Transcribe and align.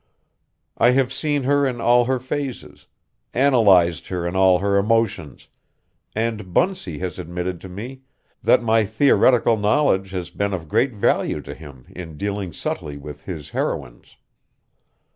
I 0.79 0.89
have 0.97 1.13
seen 1.13 1.43
her 1.43 1.63
in 1.63 1.79
all 1.79 2.05
her 2.05 2.17
phases, 2.19 2.87
analyzed 3.35 4.07
her 4.07 4.25
in 4.25 4.35
all 4.35 4.57
her 4.57 4.75
emotions, 4.79 5.47
and 6.15 6.51
Bunsey 6.55 6.97
has 6.97 7.19
admitted 7.19 7.61
to 7.61 7.69
me 7.69 8.01
that 8.41 8.63
my 8.63 8.83
theoretical 8.83 9.57
knowledge 9.57 10.09
has 10.09 10.31
been 10.31 10.55
of 10.55 10.67
great 10.67 10.93
value 10.95 11.39
to 11.43 11.53
him 11.53 11.85
in 11.87 12.17
dealing 12.17 12.51
subtly 12.51 12.97
with 12.97 13.25
his 13.25 13.51
heroines. 13.51 14.15